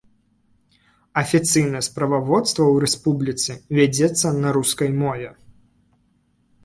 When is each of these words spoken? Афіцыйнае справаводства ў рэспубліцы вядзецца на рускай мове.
Афіцыйнае 1.21 1.81
справаводства 1.89 2.63
ў 2.73 2.85
рэспубліцы 2.85 3.51
вядзецца 3.81 4.27
на 4.41 4.49
рускай 4.59 4.89
мове. 5.01 5.29